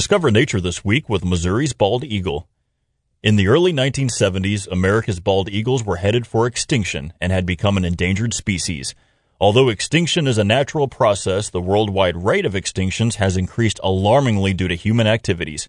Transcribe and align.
Discover 0.00 0.30
nature 0.30 0.62
this 0.62 0.82
week 0.82 1.10
with 1.10 1.26
Missouri's 1.26 1.74
bald 1.74 2.04
eagle. 2.04 2.48
In 3.22 3.36
the 3.36 3.48
early 3.48 3.70
1970s, 3.70 4.66
America's 4.72 5.20
bald 5.20 5.50
eagles 5.50 5.84
were 5.84 5.96
headed 5.96 6.26
for 6.26 6.46
extinction 6.46 7.12
and 7.20 7.30
had 7.30 7.44
become 7.44 7.76
an 7.76 7.84
endangered 7.84 8.32
species. 8.32 8.94
Although 9.38 9.68
extinction 9.68 10.26
is 10.26 10.38
a 10.38 10.42
natural 10.42 10.88
process, 10.88 11.50
the 11.50 11.60
worldwide 11.60 12.24
rate 12.24 12.46
of 12.46 12.54
extinctions 12.54 13.16
has 13.16 13.36
increased 13.36 13.78
alarmingly 13.82 14.54
due 14.54 14.68
to 14.68 14.74
human 14.74 15.06
activities. 15.06 15.68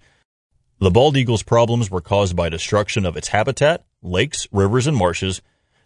The 0.80 0.92
bald 0.92 1.18
eagle's 1.18 1.44
problems 1.44 1.92
were 1.92 2.00
caused 2.00 2.34
by 2.34 2.48
destruction 2.48 3.06
of 3.06 3.18
its 3.18 3.28
habitat, 3.28 3.84
lakes, 4.02 4.48
rivers, 4.50 4.88
and 4.88 4.96
marshes, 4.96 5.42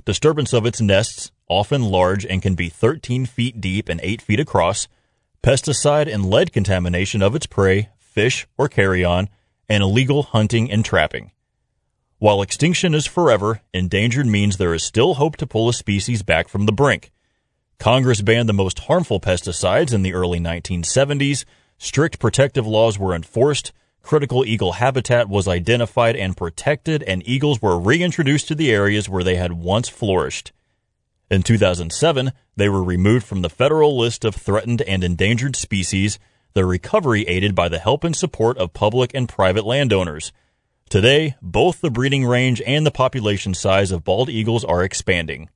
disturbance 0.06 0.54
of 0.54 0.68
its 0.68 0.80
nests, 0.80 1.32
often 1.50 1.82
large 1.82 2.28
and 2.28 2.44
can 2.44 2.54
be 2.54 2.70
13 2.70 3.26
feet 3.26 3.60
deep 3.60 3.90
and 3.90 4.00
8 4.04 4.22
feet 4.22 4.40
across, 4.40 4.88
pesticide 5.42 6.14
and 6.14 6.30
lead 6.30 6.54
contamination 6.54 7.24
of 7.24 7.34
its 7.34 7.48
prey, 7.48 7.90
fish, 8.16 8.48
or 8.58 8.70
carrion, 8.70 9.28
and 9.68 9.84
illegal 9.84 10.24
hunting 10.24 10.72
and 10.72 10.86
trapping. 10.86 11.32
While 12.18 12.42
extinction 12.42 12.96
is 12.96 13.06
forever, 13.06 13.62
endangered 13.74 14.26
means 14.26 14.56
there 14.56 14.74
is 14.74 14.84
still 14.84 15.16
hope 15.16 15.36
to 15.38 15.46
pull 15.46 15.68
a 15.68 15.74
species 15.74 16.24
back 16.24 16.48
from 16.48 16.66
the 16.66 16.72
brink. 16.72 17.12
Congress 17.78 18.22
banned 18.22 18.48
the 18.48 18.54
most 18.54 18.80
harmful 18.80 19.20
pesticides 19.20 19.94
in 19.94 20.02
the 20.02 20.14
early 20.14 20.40
1970s, 20.40 21.44
strict 21.78 22.18
protective 22.18 22.66
laws 22.66 22.98
were 22.98 23.14
enforced, 23.14 23.74
critical 24.02 24.46
eagle 24.46 24.74
habitat 24.74 25.28
was 25.28 25.46
identified 25.46 26.16
and 26.16 26.38
protected, 26.38 27.04
and 27.04 27.22
eagles 27.28 27.62
were 27.62 27.78
reintroduced 27.78 28.48
to 28.48 28.56
the 28.56 28.72
areas 28.72 29.10
where 29.10 29.26
they 29.26 29.36
had 29.36 29.52
once 29.52 29.90
flourished. 29.90 30.54
In 31.30 31.44
2007, 31.44 32.32
they 32.56 32.70
were 32.70 32.84
removed 32.84 33.26
from 33.26 33.42
the 33.42 33.50
federal 33.50 33.98
list 33.98 34.24
of 34.24 34.36
threatened 34.36 34.82
and 34.84 35.04
endangered 35.04 35.58
species 35.58 36.18
their 36.56 36.66
recovery 36.66 37.24
aided 37.28 37.54
by 37.54 37.70
the 37.70 37.80
help 37.80 38.04
and 38.04 38.16
support 38.16 38.58
of 38.58 38.74
public 38.74 39.14
and 39.14 39.30
private 39.30 39.66
landowners. 39.66 40.32
Today, 40.90 41.36
both 41.42 41.82
the 41.82 41.92
breeding 41.92 42.26
range 42.26 42.62
and 42.66 42.86
the 42.86 42.92
population 42.92 43.54
size 43.54 43.92
of 43.92 44.06
bald 44.06 44.30
eagles 44.30 44.64
are 44.64 44.84
expanding. 44.84 45.50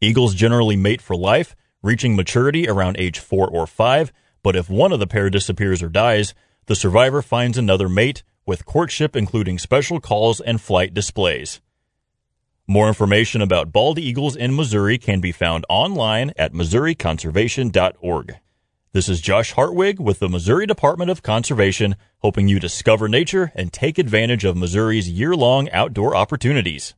Eagles 0.00 0.34
generally 0.34 0.76
mate 0.76 1.02
for 1.02 1.16
life, 1.16 1.56
reaching 1.82 2.14
maturity 2.14 2.68
around 2.68 2.96
age 2.98 3.18
4 3.18 3.48
or 3.48 3.66
5, 3.66 4.12
but 4.42 4.56
if 4.56 4.70
one 4.70 4.92
of 4.92 5.00
the 5.00 5.06
pair 5.06 5.28
disappears 5.28 5.82
or 5.82 5.88
dies, 5.88 6.32
the 6.66 6.76
survivor 6.76 7.20
finds 7.20 7.58
another 7.58 7.88
mate, 7.88 8.22
with 8.46 8.64
courtship 8.64 9.16
including 9.16 9.58
special 9.58 10.00
calls 10.00 10.40
and 10.40 10.60
flight 10.60 10.94
displays. 10.94 11.60
More 12.68 12.86
information 12.86 13.42
about 13.42 13.72
bald 13.72 13.98
eagles 13.98 14.36
in 14.36 14.54
Missouri 14.54 14.98
can 14.98 15.20
be 15.20 15.32
found 15.32 15.66
online 15.68 16.32
at 16.36 16.52
missouriconservation.org. 16.52 18.36
This 18.94 19.08
is 19.08 19.22
Josh 19.22 19.52
Hartwig 19.52 19.98
with 19.98 20.18
the 20.18 20.28
Missouri 20.28 20.66
Department 20.66 21.10
of 21.10 21.22
Conservation, 21.22 21.96
hoping 22.18 22.48
you 22.48 22.60
discover 22.60 23.08
nature 23.08 23.50
and 23.54 23.72
take 23.72 23.96
advantage 23.96 24.44
of 24.44 24.54
Missouri's 24.54 25.08
year 25.08 25.34
long 25.34 25.70
outdoor 25.70 26.14
opportunities. 26.14 26.92